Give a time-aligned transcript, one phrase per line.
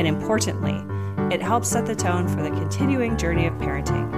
[0.00, 0.82] And importantly,
[1.30, 4.10] it helps set the tone for the continuing journey of parenting.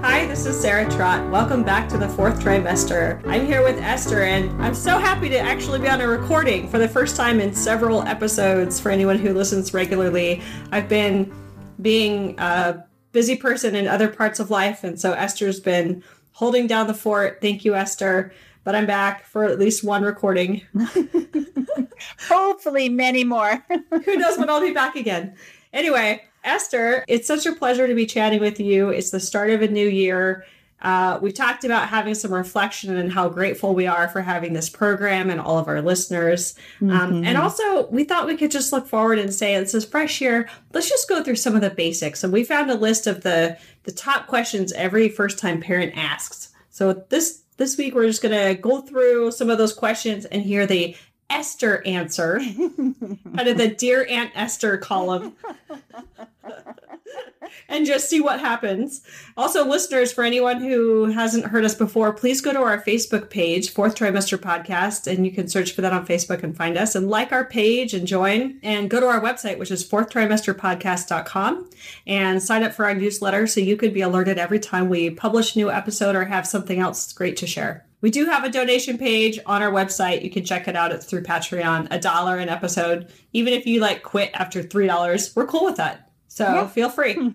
[0.00, 1.30] Hi, this is Sarah Trott.
[1.30, 3.22] Welcome back to the fourth trimester.
[3.26, 6.78] I'm here with Esther, and I'm so happy to actually be on a recording for
[6.78, 10.40] the first time in several episodes for anyone who listens regularly.
[10.72, 11.34] I've been
[11.82, 16.02] being a busy person in other parts of life, and so Esther's been
[16.32, 17.42] holding down the fort.
[17.42, 18.32] Thank you, Esther.
[18.68, 20.60] But I'm back for at least one recording.
[22.28, 23.64] Hopefully, many more.
[24.04, 25.34] Who knows when I'll be back again?
[25.72, 28.90] Anyway, Esther, it's such a pleasure to be chatting with you.
[28.90, 30.44] It's the start of a new year.
[30.82, 34.68] Uh, we talked about having some reflection and how grateful we are for having this
[34.68, 36.54] program and all of our listeners.
[36.82, 37.00] Um, mm-hmm.
[37.00, 40.20] Um, and also, we thought we could just look forward and say, it's a fresh
[40.20, 40.46] year.
[40.74, 42.22] Let's just go through some of the basics.
[42.22, 46.50] And we found a list of the the top questions every first time parent asks.
[46.68, 50.42] So this this week we're just going to go through some of those questions and
[50.42, 50.96] hear the
[51.28, 55.34] Esther answer, kind of the Dear Aunt Esther column,
[57.68, 59.02] and just see what happens.
[59.36, 63.70] Also, listeners, for anyone who hasn't heard us before, please go to our Facebook page,
[63.70, 67.08] Fourth Trimester Podcast, and you can search for that on Facebook and find us and
[67.08, 68.58] like our page and join.
[68.62, 71.70] And go to our website, which is fourthtrimesterpodcast.com,
[72.06, 75.54] and sign up for our newsletter so you could be alerted every time we publish
[75.54, 77.84] a new episode or have something else great to share.
[78.00, 80.22] We do have a donation page on our website.
[80.22, 80.92] You can check it out.
[80.92, 83.12] It's through Patreon, a dollar an episode.
[83.32, 86.07] Even if you like quit after three dollars, we're cool with that.
[86.38, 86.66] So yeah.
[86.68, 87.14] feel free.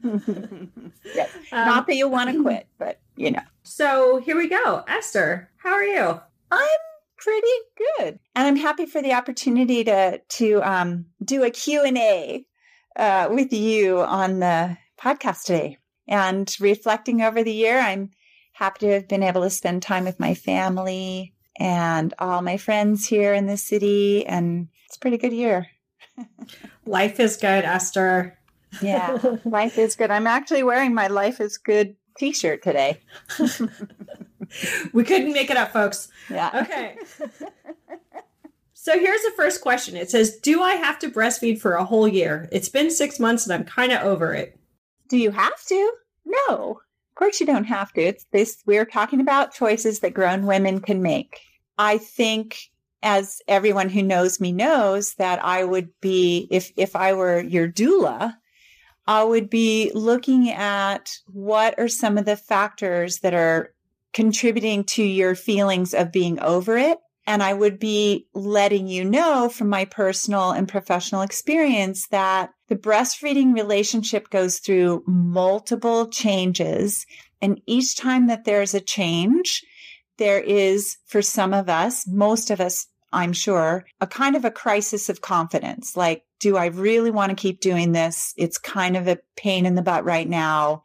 [1.03, 1.29] yes.
[1.51, 3.41] Um, Not that you want to quit, but you know.
[3.63, 4.81] So here we go.
[4.87, 6.21] Esther, how are you?
[6.49, 6.79] I'm
[7.17, 7.47] pretty
[7.97, 12.45] good, and I'm happy for the opportunity to to um, do a Q and A
[12.95, 15.79] uh, with you on the podcast today.
[16.07, 18.11] And reflecting over the year, I'm
[18.53, 23.05] happy to have been able to spend time with my family and all my friends
[23.05, 24.25] here in the city.
[24.25, 25.67] And it's a pretty good year.
[26.85, 28.37] life is good, Esther.
[28.81, 30.11] Yeah, life is good.
[30.11, 32.99] I'm actually wearing my Life is Good t shirt today.
[34.93, 36.09] we couldn't make it up, folks.
[36.29, 36.51] Yeah.
[36.63, 36.97] Okay.
[38.83, 39.95] So here's the first question.
[39.95, 42.49] It says, Do I have to breastfeed for a whole year?
[42.51, 44.59] It's been six months and I'm kind of over it.
[45.07, 45.91] Do you have to?
[46.25, 46.81] No.
[47.13, 48.01] Of course, you don't have to.
[48.01, 51.39] It's this, we're talking about choices that grown women can make.
[51.77, 52.59] I think
[53.01, 57.69] as everyone who knows me knows that I would be, if, if I were your
[57.69, 58.33] doula,
[59.05, 63.73] I would be looking at what are some of the factors that are
[64.13, 66.99] contributing to your feelings of being over it.
[67.25, 72.75] And I would be letting you know from my personal and professional experience that the
[72.75, 77.05] breastfeeding relationship goes through multiple changes.
[77.41, 79.63] And each time that there's a change,
[80.17, 84.51] there is, for some of us, most of us, I'm sure, a kind of a
[84.51, 85.95] crisis of confidence.
[85.95, 88.33] Like, do I really want to keep doing this?
[88.37, 90.83] It's kind of a pain in the butt right now.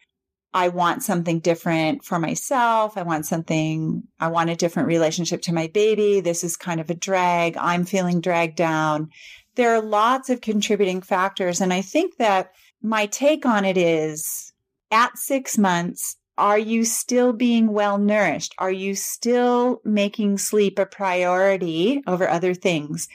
[0.55, 2.97] I want something different for myself.
[2.97, 6.21] I want something, I want a different relationship to my baby.
[6.21, 7.57] This is kind of a drag.
[7.59, 9.11] I'm feeling dragged down
[9.59, 11.61] there are lots of contributing factors.
[11.61, 14.53] And I think that my take on it is
[14.93, 18.55] at six months, are you still being well nourished?
[18.59, 23.09] Are you still making sleep a priority over other things?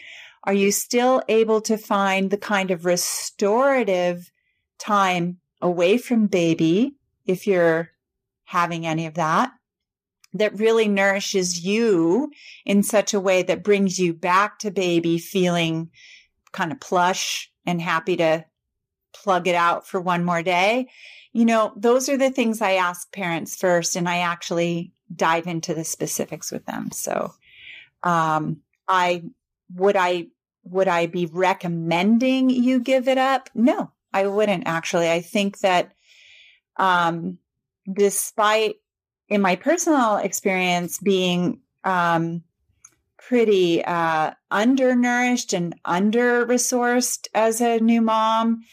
[0.46, 4.31] Are you still able to find the kind of restorative
[4.78, 6.96] time away from baby
[7.26, 7.90] if you're
[8.44, 9.52] having any of that?
[10.34, 12.32] That really nourishes you
[12.66, 15.91] in such a way that brings you back to baby feeling
[16.52, 18.46] kind of plush and happy to
[19.14, 20.90] plug it out for one more day.
[21.32, 25.73] You know, those are the things I ask parents first, and I actually dive into
[25.73, 26.91] the specifics with them.
[26.91, 27.34] So,
[28.03, 29.23] um, I
[29.73, 30.28] would I
[30.64, 33.50] would I be recommending you give it up?
[33.54, 35.10] No, I wouldn't actually.
[35.10, 35.94] I think that,
[36.78, 37.38] um,
[37.92, 38.76] despite
[39.30, 42.44] in my personal experience being um,
[43.28, 48.64] pretty uh, undernourished and under resourced as a new mom.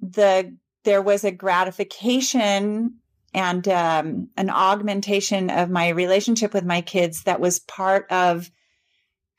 [0.00, 2.94] The there was a gratification
[3.34, 8.50] and um, an augmentation of my relationship with my kids that was part of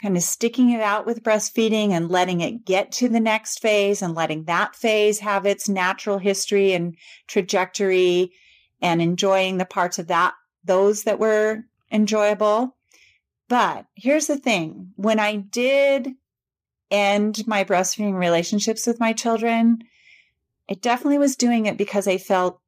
[0.02, 4.02] kind of sticking it out with breastfeeding and letting it get to the next phase
[4.02, 6.96] and letting that phase have its natural history and
[7.28, 8.32] trajectory
[8.82, 12.78] and enjoying the parts of that, those that were enjoyable.
[13.50, 16.10] But here's the thing when I did
[16.90, 19.80] end my breastfeeding relationships with my children,
[20.70, 22.62] I definitely was doing it because I felt,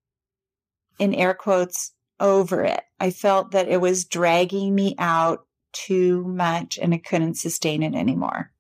[1.00, 2.82] in air quotes, over it.
[3.00, 7.96] I felt that it was dragging me out too much and I couldn't sustain it
[7.96, 8.52] anymore.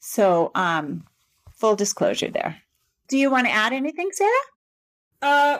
[0.00, 1.04] So, um,
[1.54, 2.58] full disclosure there.
[3.08, 4.30] Do you want to add anything, Sarah?
[5.22, 5.58] Uh,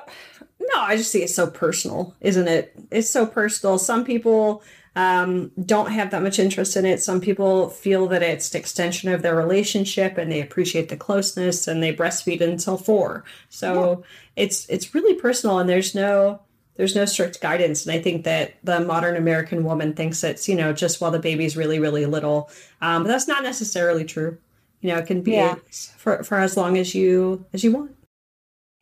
[0.60, 2.74] no, I just think it's so personal, isn't it?
[2.90, 3.78] It's so personal.
[3.78, 4.62] Some people
[4.96, 7.02] um, don't have that much interest in it.
[7.02, 11.66] Some people feel that it's an extension of their relationship and they appreciate the closeness
[11.66, 13.24] and they breastfeed until four.
[13.48, 14.04] So
[14.36, 14.44] yeah.
[14.44, 16.40] it's it's really personal and there's no
[16.76, 17.84] there's no strict guidance.
[17.84, 21.18] And I think that the modern American woman thinks it's, you know, just while the
[21.18, 22.50] baby's really, really little.
[22.80, 24.38] Um, but that's not necessarily true.
[24.80, 25.56] You know, it can be yeah.
[25.96, 27.92] for, for as long as you as you want.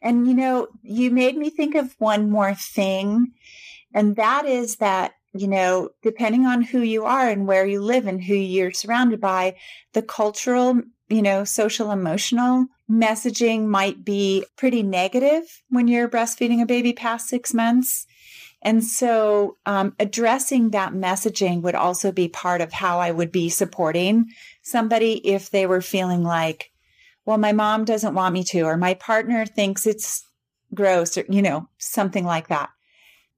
[0.03, 3.33] And you know, you made me think of one more thing,
[3.93, 8.07] and that is that, you know, depending on who you are and where you live
[8.07, 9.57] and who you're surrounded by,
[9.93, 16.67] the cultural, you know, social emotional messaging might be pretty negative when you're breastfeeding a
[16.67, 18.07] baby past six months.
[18.63, 23.49] And so, um, addressing that messaging would also be part of how I would be
[23.49, 24.27] supporting
[24.63, 26.71] somebody if they were feeling like,
[27.25, 30.25] well, my mom doesn't want me to, or my partner thinks it's
[30.75, 32.71] gross, or, you know, something like that.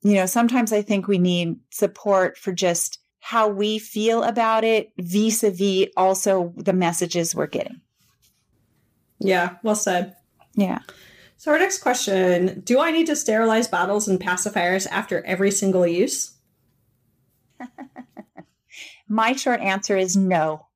[0.03, 4.93] You know, sometimes I think we need support for just how we feel about it
[4.99, 7.81] vis a vis also the messages we're getting.
[9.21, 10.17] Yeah, well said.
[10.57, 10.81] Yeah.
[11.37, 15.87] So, our next question Do I need to sterilize bottles and pacifiers after every single
[15.87, 16.35] use?
[19.09, 20.67] My short answer is no.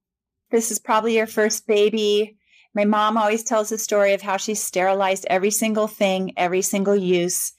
[0.53, 2.37] This is probably your first baby.
[2.75, 6.95] My mom always tells the story of how she sterilized every single thing, every single
[6.95, 7.55] use.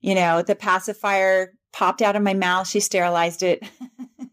[0.00, 3.62] You know, the pacifier popped out of my mouth, she sterilized it.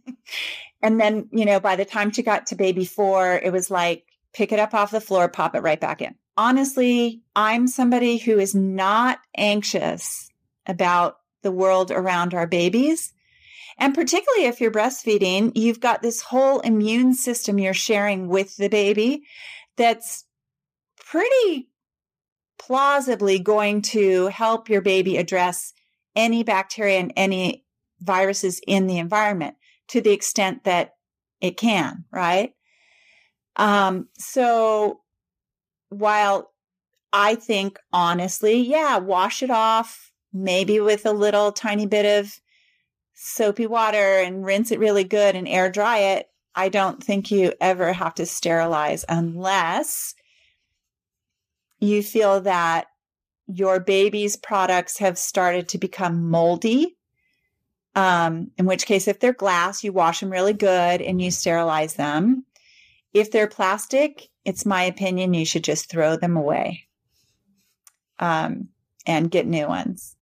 [0.82, 4.06] and then, you know, by the time she got to baby four, it was like,
[4.32, 6.14] pick it up off the floor, pop it right back in.
[6.38, 10.30] Honestly, I'm somebody who is not anxious
[10.68, 13.12] about the world around our babies.
[13.80, 18.70] And particularly if you're breastfeeding, you've got this whole immune system you're sharing with the
[18.70, 19.24] baby
[19.78, 20.26] that's
[20.96, 21.70] pretty
[22.60, 25.74] plausibly going to help your baby address
[26.16, 27.66] any bacteria and any
[28.00, 29.56] viruses in the environment
[29.90, 30.96] to the extent that
[31.40, 32.54] it can, right?
[33.56, 35.02] Um, so
[35.90, 36.52] while
[37.13, 42.40] I think honestly, yeah, wash it off, maybe with a little tiny bit of
[43.14, 46.28] soapy water and rinse it really good and air dry it.
[46.56, 50.16] I don't think you ever have to sterilize unless
[51.80, 52.88] you feel that
[53.48, 56.98] your baby's products have started to become moldy.
[57.96, 61.96] Um, in which case, if they're glass, you wash them really good and you sterilize
[61.96, 62.46] them.
[63.14, 66.88] If they're plastic, it's my opinion you should just throw them away
[68.20, 68.70] um,
[69.06, 70.16] and get new ones.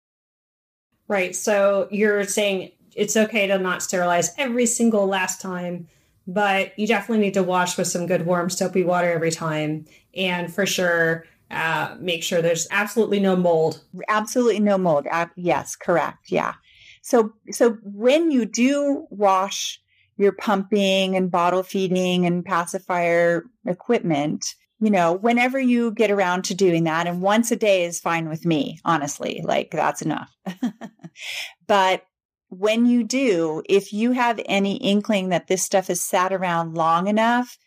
[1.07, 1.37] Right.
[1.37, 5.89] So you're saying it's okay to not sterilize every single last time
[6.29, 10.55] but you definitely need to wash with some good warm soapy water every time and
[10.55, 13.83] for sure uh, make sure there's absolutely no mold.
[14.09, 15.07] Absolutely no mold.
[15.11, 16.55] Uh, yes correct yeah.
[17.03, 19.81] So so when you do wash
[20.17, 26.55] your pumping and bottle feeding and pacifier equipment you know whenever you get around to
[26.55, 30.31] doing that and once a day is fine with me honestly like that's enough.
[31.67, 32.03] But
[32.49, 37.07] when you do, if you have any inkling that this stuff has sat around long
[37.07, 37.59] enough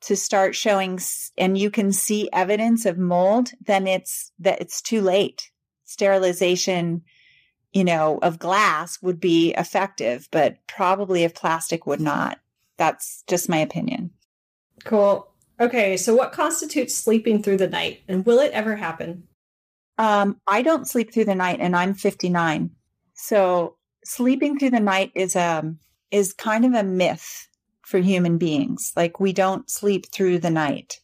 [0.00, 0.98] to start showing
[1.36, 5.50] and you can see evidence of mold, then it's that it's too late.
[5.84, 7.02] Sterilization,
[7.72, 12.38] you know, of glass would be effective, but probably of plastic would not.
[12.76, 14.10] That's just my opinion.
[14.84, 15.28] Cool.
[15.60, 19.24] Okay, so what constitutes sleeping through the night and will it ever happen?
[19.98, 22.70] Um, I don't sleep through the night and I'm 59.
[23.14, 27.47] So sleeping through the night is um is kind of a myth
[27.88, 28.92] for human beings.
[28.94, 31.00] Like we don't sleep through the night.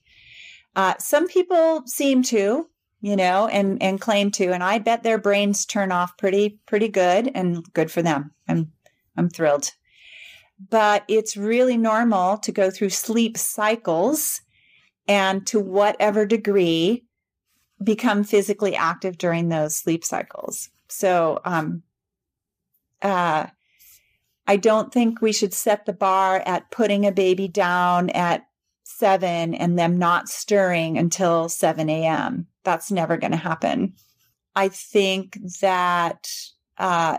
[0.76, 2.68] Uh, some people seem to,
[3.00, 6.88] you know, and and claim to, and I bet their brains turn off pretty pretty
[6.88, 8.32] good, and good for them.
[8.48, 8.70] I'm
[9.16, 9.70] I'm thrilled.
[10.70, 14.42] But it's really normal to go through sleep cycles,
[15.08, 17.06] and to whatever degree,
[17.82, 20.68] become physically active during those sleep cycles.
[20.88, 21.82] So um,
[23.00, 23.46] uh,
[24.46, 28.46] I don't think we should set the bar at putting a baby down at
[28.82, 32.46] seven and them not stirring until 7 a.m.
[32.62, 33.94] That's never going to happen.
[34.54, 36.30] I think that
[36.78, 37.18] uh,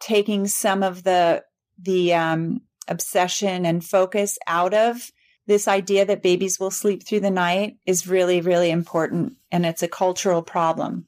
[0.00, 1.44] taking some of the
[1.78, 5.10] the um, obsession and focus out of
[5.46, 9.82] this idea that babies will sleep through the night is really really important and it's
[9.82, 11.06] a cultural problem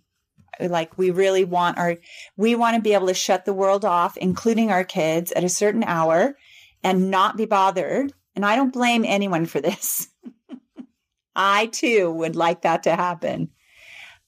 [0.61, 1.97] like we really want our
[2.37, 5.49] we want to be able to shut the world off including our kids at a
[5.49, 6.37] certain hour
[6.83, 8.13] and not be bothered.
[8.37, 10.09] And i don't blame anyone for this.
[11.37, 13.51] I too would like that to happen.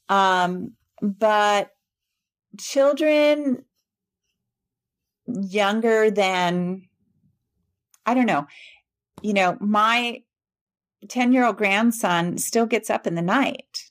[0.08, 1.70] Um but
[2.58, 3.64] children
[5.26, 6.82] younger than
[8.04, 8.46] i don't know
[9.22, 10.22] you know my
[11.08, 13.85] 10 year old grandson still gets up in the night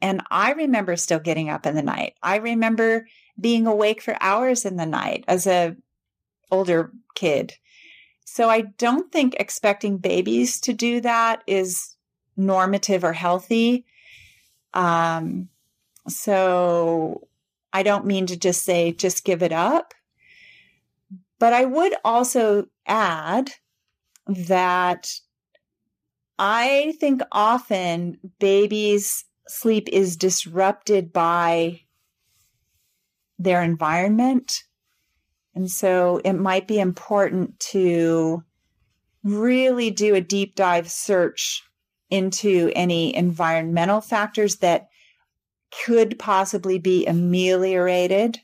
[0.00, 2.14] and I remember still getting up in the night.
[2.22, 3.06] I remember
[3.40, 5.76] being awake for hours in the night as a
[6.50, 7.54] older kid.
[8.24, 11.94] So I don't think expecting babies to do that is
[12.36, 13.86] normative or healthy.
[14.74, 15.48] Um,
[16.08, 17.26] so
[17.72, 19.94] I don't mean to just say, just give it up.
[21.38, 23.52] But I would also add
[24.26, 25.12] that
[26.38, 31.80] I think often babies sleep is disrupted by
[33.38, 34.64] their environment.
[35.54, 38.42] And so it might be important to
[39.22, 41.62] really do a deep dive search
[42.10, 44.88] into any environmental factors that
[45.84, 48.38] could possibly be ameliorated.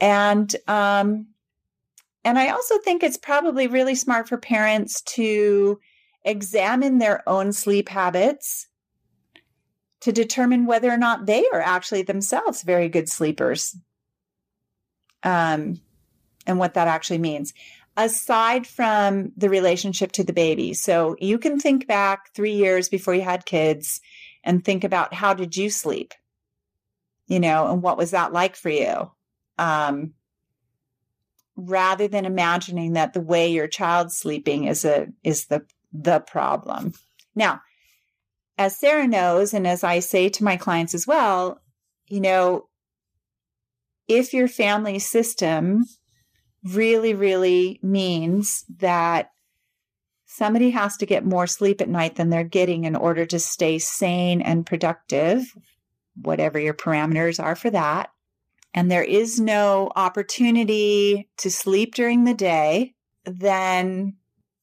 [0.00, 1.28] And um,
[2.24, 5.78] and I also think it's probably really smart for parents to
[6.24, 8.67] examine their own sleep habits
[10.00, 13.76] to determine whether or not they are actually themselves very good sleepers
[15.22, 15.80] um,
[16.46, 17.52] and what that actually means.
[17.96, 20.72] Aside from the relationship to the baby.
[20.72, 24.00] So you can think back three years before you had kids
[24.44, 26.14] and think about how did you sleep?
[27.26, 29.10] You know and what was that like for you?
[29.58, 30.14] Um,
[31.56, 36.94] rather than imagining that the way your child's sleeping is a is the the problem.
[37.34, 37.60] Now
[38.58, 41.62] as Sarah knows, and as I say to my clients as well,
[42.08, 42.68] you know,
[44.08, 45.84] if your family system
[46.64, 49.30] really, really means that
[50.26, 53.78] somebody has to get more sleep at night than they're getting in order to stay
[53.78, 55.54] sane and productive,
[56.16, 58.10] whatever your parameters are for that,
[58.74, 64.16] and there is no opportunity to sleep during the day, then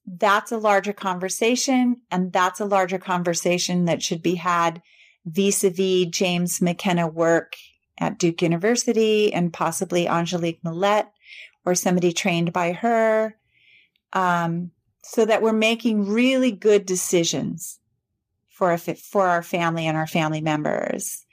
[0.05, 2.01] that's a larger conversation.
[2.11, 4.81] And that's a larger conversation that should be had
[5.25, 7.55] vis a vis James McKenna work
[7.99, 11.07] at Duke University and possibly Angelique Millette
[11.65, 13.35] or somebody trained by her.
[14.13, 14.71] Um,
[15.03, 17.79] so that we're making really good decisions
[18.47, 21.25] for a, for our family and our family members,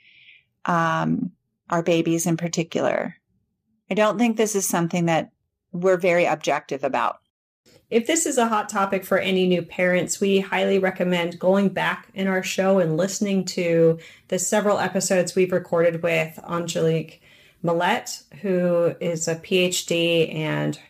[0.66, 1.32] um,
[1.70, 3.16] our babies in particular.
[3.90, 5.30] I don't think this is something that
[5.72, 7.21] we're very objective about.
[7.92, 12.08] If this is a hot topic for any new parents, we highly recommend going back
[12.14, 17.20] in our show and listening to the several episodes we've recorded with Angelique
[17.62, 20.80] Millette, who is a PhD and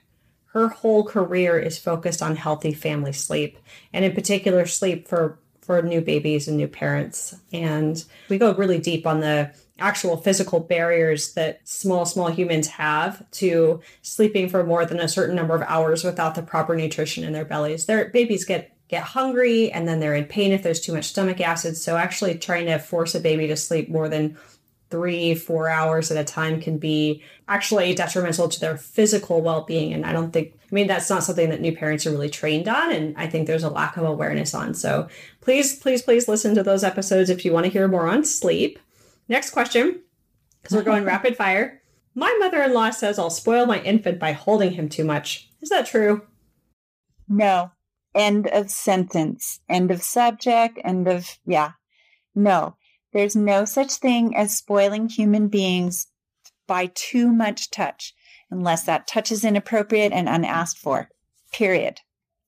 [0.52, 3.58] her whole career is focused on healthy family sleep
[3.92, 7.34] and in particular sleep for for new babies and new parents.
[7.52, 13.28] And we go really deep on the actual physical barriers that small, small humans have
[13.32, 17.32] to sleeping for more than a certain number of hours without the proper nutrition in
[17.32, 17.86] their bellies.
[17.86, 21.40] Their babies get get hungry and then they're in pain if there's too much stomach
[21.40, 21.76] acid.
[21.78, 24.36] So actually trying to force a baby to sleep more than
[24.90, 29.94] three, four hours at a time can be actually detrimental to their physical well-being.
[29.94, 32.68] And I don't think I mean that's not something that new parents are really trained
[32.68, 32.92] on.
[32.92, 34.74] And I think there's a lack of awareness on.
[34.74, 35.08] So
[35.40, 38.78] please, please, please listen to those episodes if you want to hear more on sleep.
[39.28, 40.00] Next question,
[40.60, 41.82] because we're going rapid fire.
[42.14, 45.48] My mother in law says I'll spoil my infant by holding him too much.
[45.60, 46.22] Is that true?
[47.28, 47.72] No.
[48.14, 49.60] End of sentence.
[49.68, 50.78] End of subject.
[50.84, 51.72] End of, yeah.
[52.34, 52.76] No.
[53.12, 56.08] There's no such thing as spoiling human beings
[56.66, 58.14] by too much touch,
[58.50, 61.08] unless that touch is inappropriate and unasked for.
[61.52, 62.00] Period.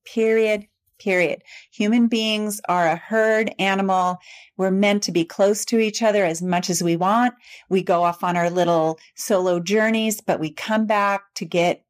[0.04, 0.66] Period
[0.98, 1.42] period.
[1.72, 4.18] Human beings are a herd animal.
[4.56, 7.34] We're meant to be close to each other as much as we want.
[7.68, 11.84] We go off on our little solo journeys, but we come back to get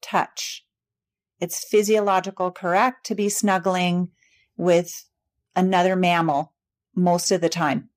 [0.00, 0.64] touch.
[1.40, 4.08] It's physiological correct to be snuggling
[4.56, 5.06] with
[5.54, 6.52] another mammal
[6.94, 7.88] most of the time.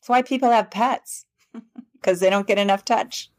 [0.00, 1.26] That's why people have pets
[1.94, 3.30] because they don't get enough touch.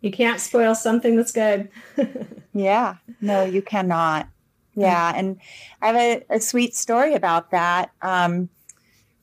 [0.00, 1.70] You can't spoil something that's good.
[2.54, 2.96] yeah.
[3.20, 4.28] No, you cannot.
[4.76, 5.12] Yeah.
[5.14, 5.40] And
[5.80, 7.90] I have a, a sweet story about that.
[8.02, 8.50] Um,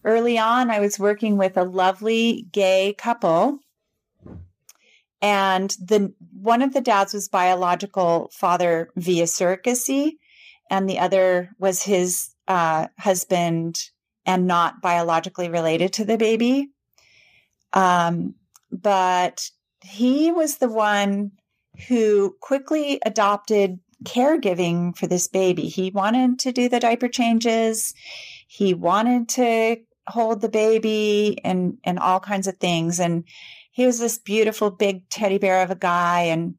[0.04, 3.60] early on, I was working with a lovely gay couple.
[5.22, 10.18] And the one of the dads was biological father via surrogacy,
[10.70, 13.90] and the other was his uh, husband
[14.26, 16.72] and not biologically related to the baby.
[17.72, 18.36] Um,
[18.70, 19.50] but
[19.82, 21.32] he was the one
[21.88, 25.68] who quickly adopted caregiving for this baby.
[25.68, 27.94] He wanted to do the diaper changes.
[28.48, 33.00] He wanted to hold the baby and, and all kinds of things.
[33.00, 33.24] And
[33.72, 36.22] he was this beautiful big teddy bear of a guy.
[36.24, 36.56] And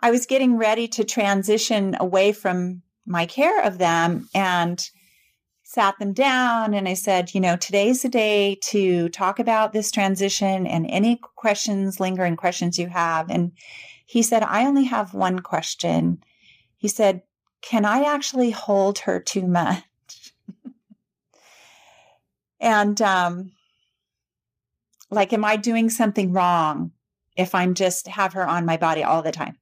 [0.00, 4.88] I was getting ready to transition away from my care of them and
[5.72, 9.90] sat them down and I said, you know, today's the day to talk about this
[9.90, 13.30] transition and any questions, lingering questions you have.
[13.30, 13.52] And
[14.04, 16.22] he said, I only have one question.
[16.82, 17.22] He said,
[17.60, 19.84] Can I actually hold her too much?
[22.60, 23.52] and um,
[25.08, 26.90] like, am I doing something wrong
[27.36, 29.58] if I'm just have her on my body all the time?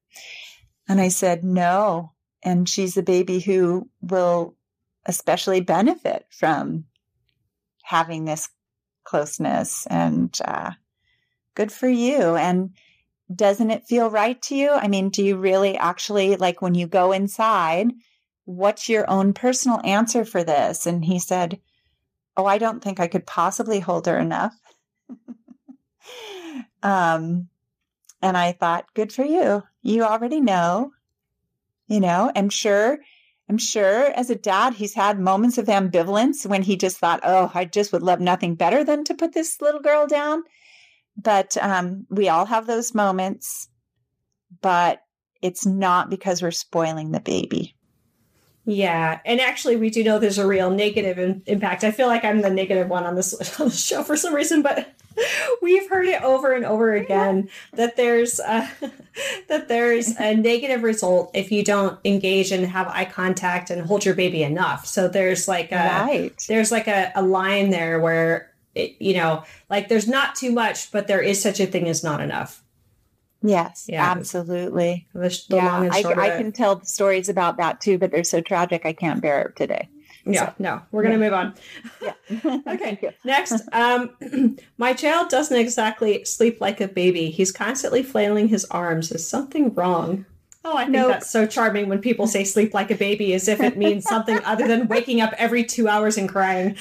[0.89, 2.13] And I said, No.
[2.43, 4.57] And she's a baby who will
[5.05, 6.87] especially benefit from
[7.83, 8.49] having this
[9.05, 10.71] closeness and uh,
[11.55, 12.35] good for you.
[12.35, 12.71] And
[13.35, 14.71] doesn't it feel right to you?
[14.71, 17.93] I mean, do you really actually like when you go inside?
[18.45, 20.87] What's your own personal answer for this?
[20.87, 21.61] And he said,
[22.37, 24.55] Oh, I don't think I could possibly hold her enough.
[26.83, 27.49] um,
[28.23, 29.63] and I thought, good for you.
[29.83, 30.93] You already know,
[31.89, 32.99] you know, I'm sure
[33.49, 37.51] I'm sure as a dad, he's had moments of ambivalence when he just thought, oh,
[37.53, 40.45] I just would love nothing better than to put this little girl down.
[41.21, 43.69] But um, we all have those moments,
[44.61, 45.03] but
[45.43, 47.75] it's not because we're spoiling the baby.
[48.67, 51.83] Yeah, and actually, we do know there's a real negative in- impact.
[51.83, 54.63] I feel like I'm the negative one on this on the show for some reason,
[54.63, 54.95] but
[55.63, 58.71] we've heard it over and over again that there's a,
[59.49, 64.05] that there's a negative result if you don't engage and have eye contact and hold
[64.05, 64.87] your baby enough.
[64.87, 66.45] So there's like a right.
[66.47, 70.91] there's like a, a line there where it, you know like there's not too much,
[70.93, 72.63] but there is such a thing as not enough.
[73.43, 75.07] Yes, yeah, absolutely.
[75.15, 78.85] The, the yeah, I, I can tell stories about that too, but they're so tragic
[78.85, 79.89] I can't bear it today.
[80.27, 81.21] Yeah, so, no, we're gonna yeah.
[81.21, 81.55] move on.
[82.03, 82.61] Yeah.
[82.75, 83.15] okay.
[83.25, 84.11] Next, um,
[84.79, 87.31] my child doesn't exactly sleep like a baby.
[87.31, 89.11] He's constantly flailing his arms.
[89.11, 90.27] Is something wrong?
[90.63, 91.09] Oh, I think nope.
[91.09, 94.39] that's so charming when people say sleep like a baby as if it means something
[94.45, 96.77] other than waking up every two hours and crying.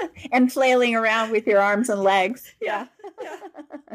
[0.32, 2.54] and flailing around with your arms and legs.
[2.60, 2.86] Yeah.
[3.22, 3.36] yeah.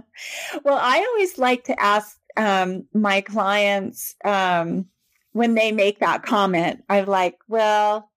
[0.63, 4.85] well, I always like to ask um, my clients um,
[5.31, 8.11] when they make that comment, I'm like, well,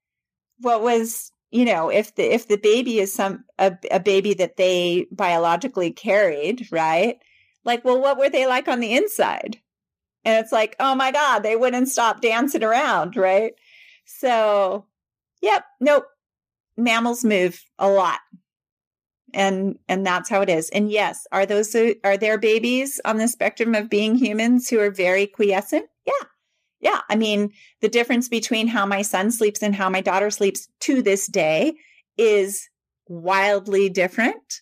[0.60, 4.56] what was you know if the if the baby is some a, a baby that
[4.56, 7.18] they biologically carried right
[7.62, 9.60] like well what were they like on the inside
[10.26, 13.54] and it's like, oh my God, they wouldn't stop dancing around, right?
[14.06, 14.84] So,
[15.40, 16.08] yep, nope.
[16.76, 18.20] Mammals move a lot.
[19.34, 20.70] And and that's how it is.
[20.70, 24.90] And yes, are those are there babies on the spectrum of being humans who are
[24.90, 25.86] very quiescent?
[26.06, 26.12] Yeah.
[26.80, 30.68] Yeah, I mean, the difference between how my son sleeps and how my daughter sleeps
[30.80, 31.74] to this day
[32.18, 32.68] is
[33.08, 34.60] wildly different.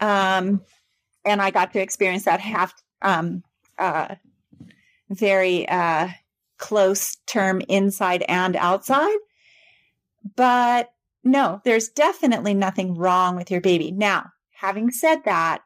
[0.00, 0.62] Um,
[1.24, 3.42] and I got to experience that half um,
[3.78, 4.16] uh,
[5.10, 6.08] very uh,
[6.58, 9.18] close term inside and outside.
[10.36, 10.90] But
[11.24, 13.90] no, there's definitely nothing wrong with your baby.
[13.90, 15.62] Now, having said that,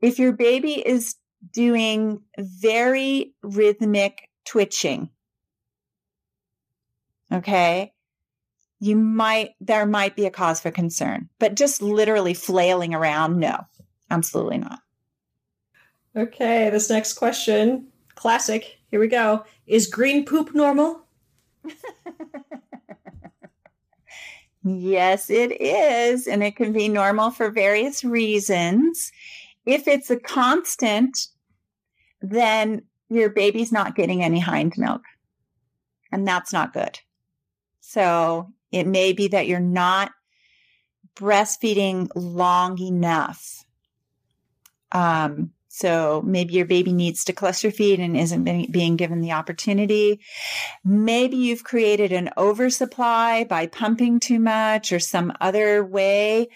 [0.00, 1.16] if your baby is
[1.52, 5.10] doing very rhythmic twitching,
[7.32, 7.92] okay,
[8.80, 13.58] you might, there might be a cause for concern, but just literally flailing around, no,
[14.10, 14.80] absolutely not.
[16.16, 18.78] Okay, this next question classic.
[18.90, 19.44] Here we go.
[19.66, 21.06] Is green poop normal?
[24.64, 26.26] yes, it is.
[26.26, 29.12] And it can be normal for various reasons.
[29.66, 31.28] If it's a constant,
[32.20, 35.02] then your baby's not getting any hind milk.
[36.10, 36.98] And that's not good.
[37.80, 40.12] So it may be that you're not
[41.16, 43.64] breastfeeding long enough.
[44.92, 50.20] Um, so maybe your baby needs to cluster feed and isn't being given the opportunity.
[50.84, 56.48] Maybe you've created an oversupply by pumping too much or some other way.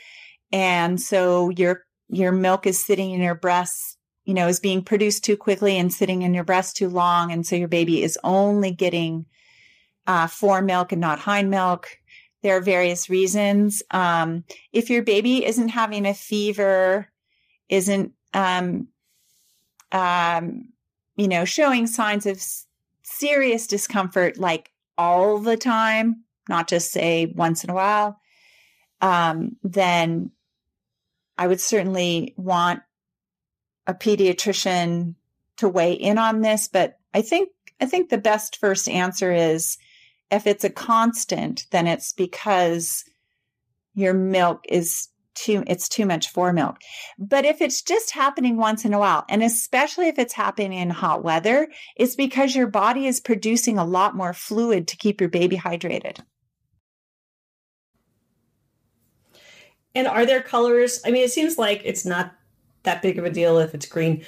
[0.50, 5.24] And so your, your milk is sitting in your breasts you know, is being produced
[5.24, 7.32] too quickly and sitting in your breast too long.
[7.32, 9.26] And so your baby is only getting
[10.06, 11.98] uh, fore milk and not hind milk.
[12.42, 13.82] There are various reasons.
[13.90, 17.08] Um, if your baby isn't having a fever,
[17.68, 18.88] isn't, um,
[19.92, 20.68] um,
[21.16, 22.42] you know, showing signs of
[23.02, 28.18] serious discomfort like all the time, not just say once in a while,
[29.00, 30.30] um, then
[31.36, 32.82] I would certainly want
[33.86, 35.14] a pediatrician
[35.58, 36.68] to weigh in on this.
[36.68, 37.50] But I think
[37.80, 39.76] I think the best first answer is
[40.30, 43.04] if it's a constant, then it's because
[43.94, 46.76] your milk is too it's too much for milk.
[47.18, 50.90] But if it's just happening once in a while, and especially if it's happening in
[50.90, 55.30] hot weather, it's because your body is producing a lot more fluid to keep your
[55.30, 56.18] baby hydrated.
[59.94, 61.00] And are there colors?
[61.04, 62.32] I mean, it seems like it's not
[62.84, 64.24] that big of a deal if it's green.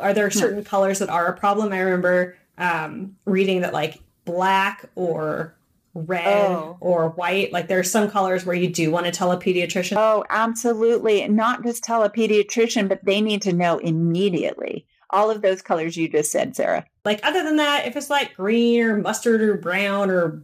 [0.00, 0.64] Are there certain no.
[0.64, 1.72] colors that are a problem?
[1.72, 5.55] I remember um, reading that like black or
[5.96, 6.76] red oh.
[6.80, 9.96] or white, like there's some colors where you do want to tell a pediatrician.
[9.96, 11.26] Oh, absolutely.
[11.28, 14.86] Not just tell a pediatrician, but they need to know immediately.
[15.10, 16.84] All of those colors you just said, Sarah.
[17.04, 20.42] Like other than that, if it's like green or mustard or brown or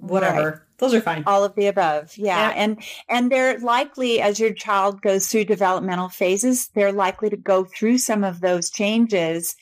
[0.00, 0.50] whatever.
[0.50, 0.58] Right.
[0.78, 1.24] Those are fine.
[1.26, 2.16] All of the above.
[2.16, 2.36] Yeah.
[2.36, 2.54] yeah.
[2.56, 7.64] And and they're likely as your child goes through developmental phases, they're likely to go
[7.64, 9.56] through some of those changes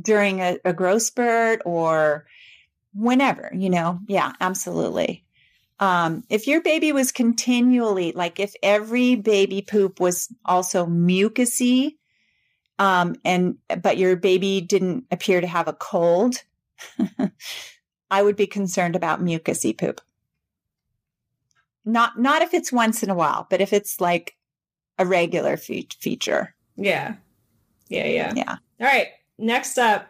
[0.00, 2.26] during a, a growth spurt or
[2.96, 4.00] whenever, you know.
[4.06, 5.24] Yeah, absolutely.
[5.78, 11.96] Um, if your baby was continually like if every baby poop was also mucusy,
[12.78, 16.42] um, and but your baby didn't appear to have a cold,
[18.10, 20.00] I would be concerned about mucusy poop.
[21.84, 24.36] Not not if it's once in a while, but if it's like
[24.98, 26.54] a regular fe- feature.
[26.76, 27.16] Yeah.
[27.88, 28.32] Yeah, yeah.
[28.34, 28.56] Yeah.
[28.80, 29.08] All right.
[29.38, 30.08] Next up.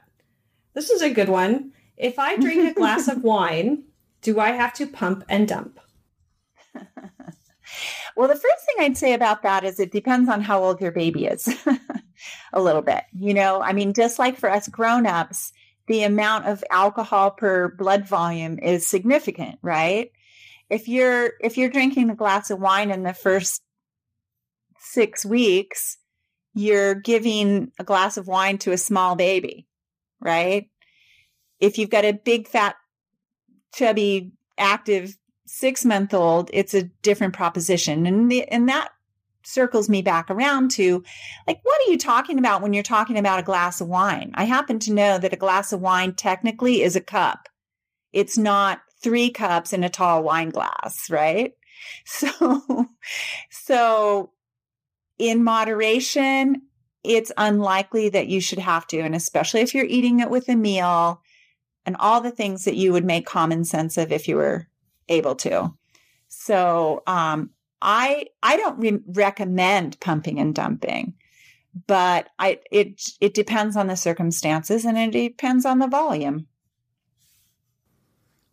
[0.75, 1.72] This is a good one.
[1.96, 3.85] If I drink a glass of wine,
[4.22, 5.80] do I have to pump and dump?
[8.16, 10.92] well, the first thing I'd say about that is it depends on how old your
[10.92, 11.48] baby is.
[12.52, 13.04] a little bit.
[13.12, 15.52] You know, I mean, just like for us grown-ups,
[15.87, 20.11] the amount of alcohol per blood volume is significant, right?
[20.68, 23.62] if you're if you're drinking a glass of wine in the first
[24.78, 25.98] six weeks
[26.54, 29.66] you're giving a glass of wine to a small baby
[30.20, 30.68] right
[31.60, 32.76] if you've got a big fat
[33.74, 35.16] chubby active
[35.46, 38.06] six month old it's a different proposition.
[38.06, 38.90] And the, and that
[39.44, 41.04] circles me back around to
[41.46, 44.32] like what are you talking about when you're talking about a glass of wine?
[44.34, 47.48] I happen to know that a glass of wine technically is a cup.
[48.12, 51.52] It's not three cups in a tall wine glass, right?
[52.06, 52.86] So,
[53.50, 54.30] so
[55.18, 56.62] in moderation,
[57.04, 60.56] it's unlikely that you should have to, and especially if you're eating it with a
[60.56, 61.20] meal
[61.87, 64.68] and all the things that you would make common sense of if you were
[65.09, 65.72] able to.
[66.29, 71.14] So, um, I I don't re- recommend pumping and dumping,
[71.87, 76.46] but I it it depends on the circumstances and it depends on the volume.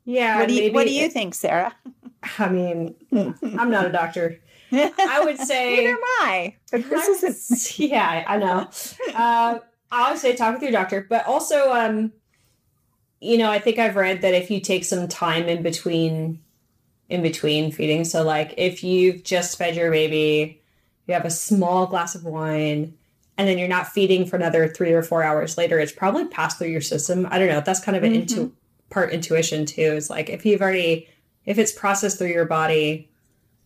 [0.05, 0.39] Yeah.
[0.39, 1.73] What do you, what do you think, Sarah?
[2.39, 4.39] I mean, I'm not a doctor.
[4.71, 6.55] I would say neither am I.
[6.71, 7.79] But this isn't.
[7.89, 8.69] Yeah, I know.
[9.13, 9.59] Uh,
[9.91, 12.11] I would say talk with your doctor, but also, um,
[13.23, 16.39] you know, I think I've read that if you take some time in between,
[17.09, 20.61] in between feeding, so like if you've just fed your baby,
[21.07, 22.93] you have a small glass of wine,
[23.37, 26.57] and then you're not feeding for another three or four hours later, it's probably passed
[26.57, 27.27] through your system.
[27.31, 27.61] I don't know.
[27.61, 28.21] That's kind of an mm-hmm.
[28.21, 28.53] into
[28.89, 29.81] part intuition too.
[29.81, 31.07] Is like if you've already
[31.45, 33.09] if it's processed through your body,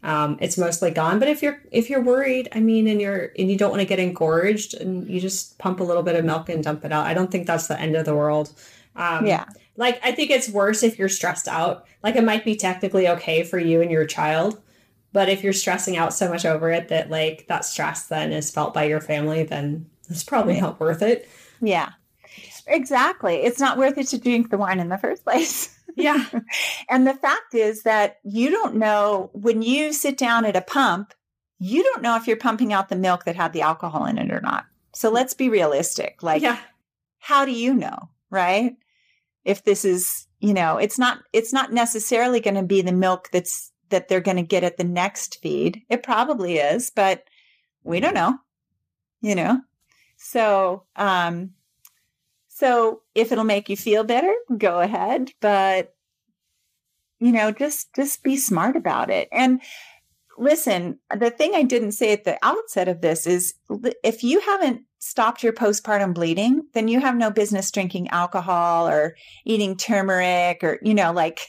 [0.04, 1.20] um, it's mostly gone.
[1.20, 3.88] But if you're if you're worried, I mean, and you're and you don't want to
[3.88, 7.06] get engorged, and you just pump a little bit of milk and dump it out.
[7.06, 8.52] I don't think that's the end of the world.
[8.98, 9.46] Um, yeah.
[9.76, 11.86] Like I think it's worse if you're stressed out.
[12.04, 14.62] Like it might be technically okay for you and your child,
[15.14, 18.52] but if you're stressing out so much over it that like that stress then is
[18.52, 21.30] felt by your family, then it's probably not worth it.
[21.62, 21.92] Yeah.
[22.66, 23.36] Exactly.
[23.36, 25.74] It's not worth it to drink the wine in the first place.
[25.96, 26.26] Yeah.
[26.90, 31.12] and the fact is that you don't know when you sit down at a pump,
[31.58, 34.32] you don't know if you're pumping out the milk that had the alcohol in it
[34.32, 34.66] or not.
[34.94, 36.22] So let's be realistic.
[36.22, 36.60] Like, yeah.
[37.18, 38.76] how do you know, right?
[39.48, 43.30] If this is, you know, it's not, it's not necessarily going to be the milk
[43.32, 45.82] that's, that they're going to get at the next feed.
[45.90, 47.24] It probably is, but
[47.84, 48.38] we don't know,
[49.22, 49.62] you know?
[50.18, 51.52] So, um,
[52.50, 55.32] so if it'll make you feel better, go ahead.
[55.40, 55.94] But
[57.20, 59.28] you know, just just be smart about it.
[59.32, 59.62] And
[60.38, 63.54] listen, the thing I didn't say at the outset of this is
[64.04, 69.16] if you haven't stopped your postpartum bleeding, then you have no business drinking alcohol or
[69.46, 71.40] eating turmeric or, you know, like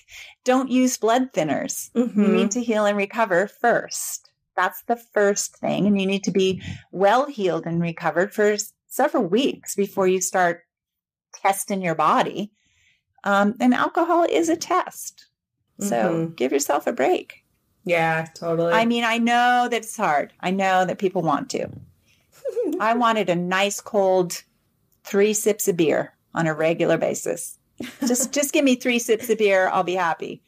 [0.44, 1.90] don't use blood thinners.
[1.92, 2.22] Mm-hmm.
[2.22, 4.30] You need to heal and recover first.
[4.56, 5.86] That's the first thing.
[5.86, 8.56] And you need to be well healed and recovered for
[8.86, 10.62] several weeks before you start
[11.32, 12.52] testing your body.
[13.24, 15.26] Um, and alcohol is a test.
[15.80, 16.36] So Mhm.
[16.36, 17.44] give yourself a break.
[17.84, 18.72] yeah, totally.
[18.74, 20.32] I mean, I know that it's hard.
[20.40, 21.68] I know that people want to.
[22.80, 24.42] I wanted a nice cold
[25.04, 27.58] three sips of beer on a regular basis.
[28.06, 30.42] Just just give me three sips of beer, I'll be happy.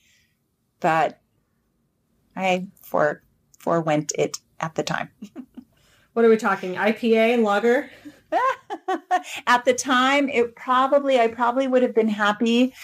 [0.81, 1.21] But
[2.37, 3.23] I for
[3.59, 5.11] forewent it at the time.
[6.13, 6.75] what are we talking?
[6.75, 7.91] IPA and lager?
[9.47, 12.75] at the time, it probably I probably would have been happy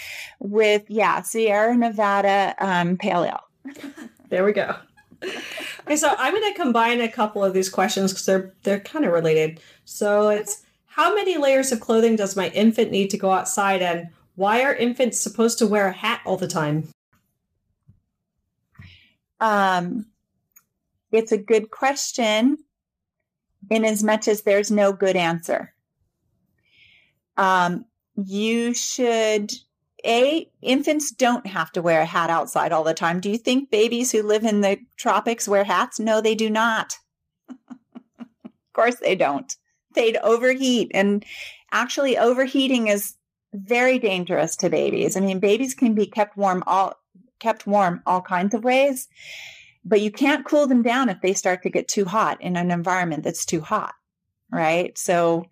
[0.41, 3.75] with yeah Sierra Nevada um, Pale Ale.
[4.29, 4.75] There we go.
[5.23, 9.05] Okay, so I'm going to combine a couple of these questions because they're they're kind
[9.05, 9.61] of related.
[9.85, 14.09] So it's how many layers of clothing does my infant need to go outside, and
[14.35, 16.89] why are infants supposed to wear a hat all the time?
[19.41, 20.07] Um,
[21.13, 22.59] it's a good question,
[23.71, 25.73] in as much as there's no good answer.
[27.37, 27.85] Um,
[28.17, 29.53] you should
[30.07, 33.21] a infants don't have to wear a hat outside all the time.
[33.21, 35.99] Do you think babies who live in the tropics wear hats?
[35.99, 36.95] No, they do not.
[37.49, 39.55] of course, they don't.
[39.95, 41.25] They'd overheat, and
[41.73, 43.15] actually, overheating is
[43.53, 45.17] very dangerous to babies.
[45.17, 46.95] I mean, babies can be kept warm all
[47.39, 49.09] kept warm all kinds of ways,
[49.85, 52.71] but you can't cool them down if they start to get too hot in an
[52.71, 53.95] environment that's too hot,
[54.51, 54.97] right?
[54.97, 55.47] So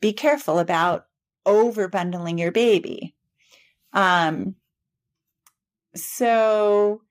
[0.00, 1.06] be careful about
[1.46, 3.14] over bundling your baby.
[3.92, 4.54] Um,
[5.94, 7.02] so,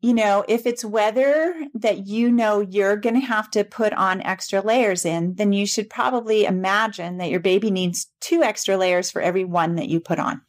[0.00, 4.22] you know, if it's weather that you know you're going to have to put on
[4.22, 9.10] extra layers in, then you should probably imagine that your baby needs two extra layers
[9.10, 10.40] for every one that you put on.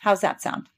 [0.00, 0.68] How's that sound?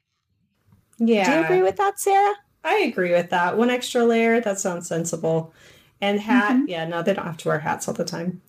[0.98, 2.34] Yeah, Do you agree with that, Sarah?
[2.62, 3.56] I agree with that.
[3.56, 5.52] One extra layer that sounds sensible.
[6.00, 6.68] And hat, Mhm.
[6.68, 8.42] yeah, no, they don't have to wear hats all the time.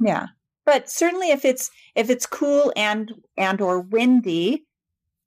[0.00, 0.26] Yeah.
[0.68, 4.66] But certainly if it's if it's cool and and or windy,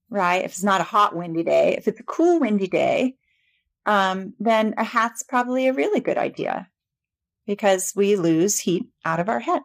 [0.08, 0.46] right?
[0.46, 3.16] If it's not a hot windy day, if it's a cool windy day,
[3.88, 6.70] um, then a hat's probably a really good idea
[7.48, 9.64] because we lose heat out of our head.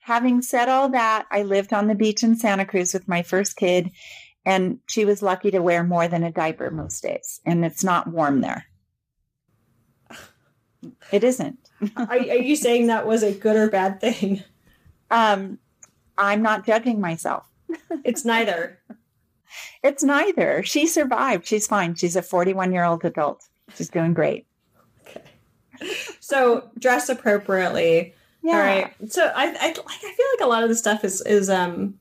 [0.00, 3.56] Having said all that, I lived on the beach in Santa Cruz with my first
[3.56, 3.92] kid,
[4.44, 8.06] and she was lucky to wear more than a diaper most days, and it's not
[8.06, 8.66] warm there.
[11.10, 11.58] It isn't.
[11.96, 14.42] are, are you saying that was a good or bad thing?
[15.10, 15.58] Um,
[16.18, 17.46] I'm not judging myself.
[18.04, 18.78] It's neither.
[19.82, 20.62] It's neither.
[20.62, 21.46] She survived.
[21.46, 21.94] She's fine.
[21.94, 23.48] She's a 41 year old adult.
[23.74, 24.46] She's doing great.
[25.06, 25.22] Okay.
[26.20, 28.14] So dress appropriately.
[28.42, 28.52] Yeah.
[28.52, 28.94] All right.
[29.08, 31.94] So I, I like I feel like a lot of the stuff is is um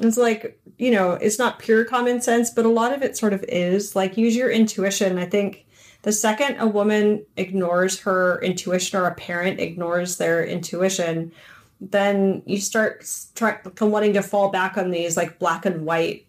[0.00, 3.34] it's like, you know, it's not pure common sense, but a lot of it sort
[3.34, 3.94] of is.
[3.94, 5.18] Like use your intuition.
[5.18, 5.66] I think
[6.02, 11.32] the second a woman ignores her intuition or a parent ignores their intuition,
[11.80, 16.26] then you start try, wanting to fall back on these like black and white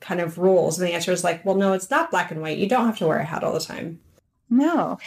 [0.00, 0.78] kind of rules.
[0.78, 2.58] And the answer is like, well, no, it's not black and white.
[2.58, 4.00] You don't have to wear a hat all the time.
[4.50, 4.98] No.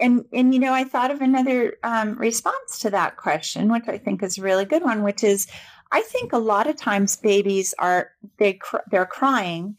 [0.00, 3.98] And and you know, I thought of another um, response to that question, which I
[3.98, 5.48] think is a really good one, which is,
[5.90, 9.76] I think a lot of times babies are they cr- they're crying,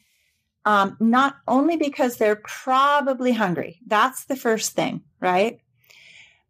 [0.65, 3.79] um, not only because they're probably hungry.
[3.87, 5.61] That's the first thing, right?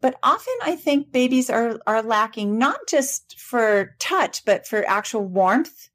[0.02, 5.26] But often I think babies are are lacking not just for touch, but for actual
[5.26, 5.90] warmth.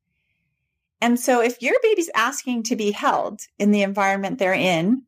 [1.00, 5.02] And so, if your baby's asking to be held in the environment they're in,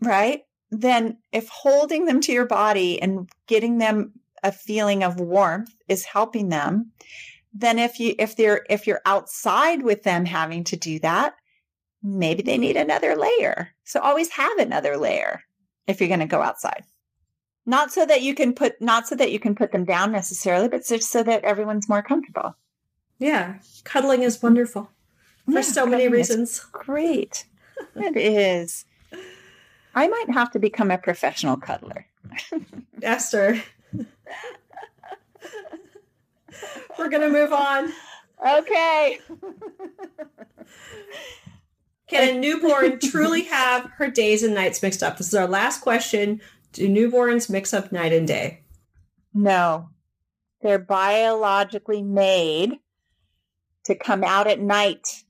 [0.00, 0.42] right?
[0.70, 4.12] Then if holding them to your body and getting them
[4.42, 6.92] a feeling of warmth is helping them,
[7.52, 11.34] then if you if they're if you're outside with them having to do that,
[12.02, 13.68] maybe they need another layer.
[13.84, 15.42] So always have another layer
[15.86, 16.84] if you're going to go outside.
[17.64, 20.68] Not so that you can put not so that you can put them down necessarily,
[20.68, 22.56] but just so that everyone's more comfortable.
[23.18, 23.58] Yeah.
[23.84, 24.90] Cuddling is wonderful
[25.46, 26.60] for Yeah, so many reasons.
[26.72, 27.46] Great.
[27.96, 28.84] It is.
[29.94, 32.06] I might have to become a professional cuddler.
[33.02, 33.60] Esther.
[36.98, 37.92] We're going to move on.
[38.46, 39.18] Okay.
[42.06, 45.18] Can a newborn truly have her days and nights mixed up?
[45.18, 46.40] This is our last question.
[46.72, 48.64] Do newborns mix up night and day?
[49.34, 49.90] No,
[50.62, 52.78] they're biologically made
[53.84, 55.24] to come out at night.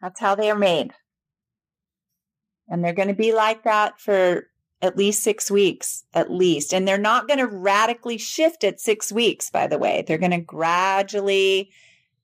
[0.00, 0.92] That's how they are made.
[2.68, 4.48] And they're going to be like that for
[4.80, 6.72] at least six weeks, at least.
[6.72, 10.04] And they're not going to radically shift at six weeks, by the way.
[10.06, 11.70] They're going to gradually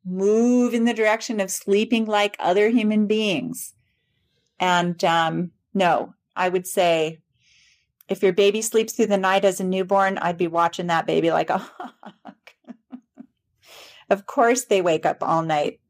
[0.05, 3.75] move in the direction of sleeping like other human beings.
[4.59, 7.21] And um, no, I would say
[8.09, 11.31] if your baby sleeps through the night as a newborn, I'd be watching that baby
[11.31, 12.53] like a hawk.
[14.11, 15.81] of course, they wake up all night.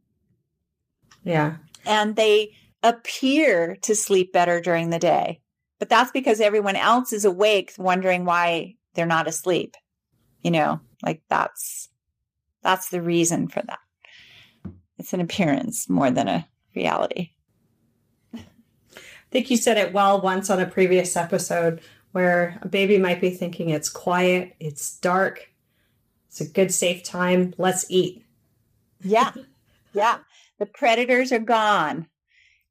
[1.22, 1.56] Yeah.
[1.86, 5.40] And they appear to sleep better during the day.
[5.78, 9.76] But that's because everyone else is awake wondering why they're not asleep.
[10.42, 11.88] You know, like that's
[12.62, 13.78] that's the reason for that.
[14.98, 17.30] It's an appearance more than a reality.
[18.34, 21.80] I think you said it well once on a previous episode
[22.12, 25.50] where a baby might be thinking it's quiet, it's dark,
[26.28, 28.24] it's a good safe time, let's eat.
[29.00, 29.32] Yeah.
[29.92, 30.18] Yeah.
[30.58, 32.08] The predators are gone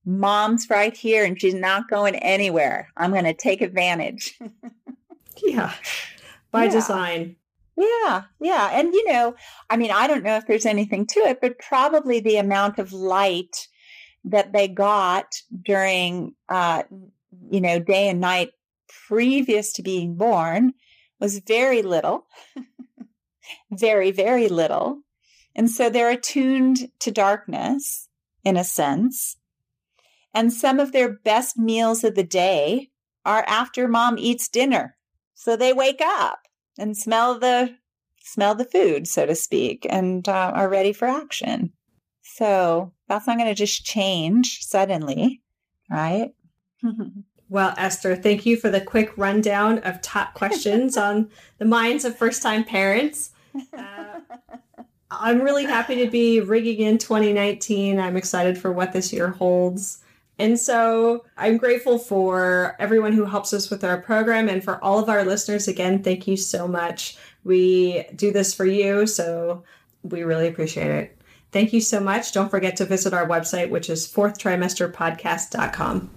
[0.07, 2.89] mom's right here and she's not going anywhere.
[2.95, 4.39] I'm going to take advantage.
[5.43, 5.73] yeah.
[6.49, 6.71] By yeah.
[6.71, 7.35] design.
[7.75, 8.23] Yeah.
[8.39, 8.69] Yeah.
[8.71, 9.35] And, you know,
[9.69, 12.93] I mean, I don't know if there's anything to it, but probably the amount of
[12.93, 13.67] light
[14.23, 16.83] that they got during, uh,
[17.51, 18.51] you know, day and night
[19.07, 20.73] previous to being born
[21.19, 22.27] was very little,
[23.71, 25.01] very, very little.
[25.55, 28.07] And so they're attuned to darkness
[28.43, 29.37] in a sense.
[30.33, 32.89] And some of their best meals of the day
[33.25, 34.95] are after mom eats dinner.
[35.33, 36.39] So they wake up
[36.77, 37.75] and smell the
[38.19, 41.71] smell the food, so to speak, and uh, are ready for action.
[42.21, 45.41] So that's not going to just change suddenly,
[45.89, 46.31] right?
[47.49, 52.17] well, Esther, thank you for the quick rundown of top questions on the minds of
[52.17, 53.31] first time parents.
[53.73, 54.19] Uh,
[55.09, 57.99] I'm really happy to be rigging in 2019.
[57.99, 60.03] I'm excited for what this year holds.
[60.39, 64.99] And so I'm grateful for everyone who helps us with our program and for all
[64.99, 65.67] of our listeners.
[65.67, 67.17] Again, thank you so much.
[67.43, 69.63] We do this for you, so
[70.03, 71.17] we really appreciate it.
[71.51, 72.33] Thank you so much.
[72.33, 76.16] Don't forget to visit our website, which is fourthtrimesterpodcast.com.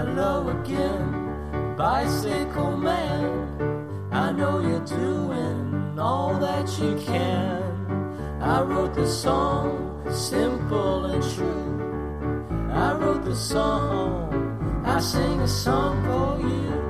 [0.00, 4.08] hello again, bicycle man.
[4.10, 8.40] I know you're doing all that you can.
[8.40, 11.68] I wrote the song, simple and true.
[12.72, 16.89] I wrote the song, I sing a song for you.